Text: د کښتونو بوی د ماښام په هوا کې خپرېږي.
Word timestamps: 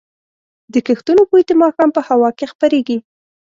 د 0.73 0.75
کښتونو 0.87 1.21
بوی 1.29 1.41
د 1.47 1.51
ماښام 1.61 1.89
په 1.95 2.01
هوا 2.07 2.29
کې 2.37 2.45
خپرېږي. 2.51 2.97